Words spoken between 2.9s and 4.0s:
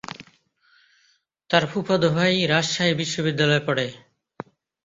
বিশ্বনিদ্যালয়ে পড়ে।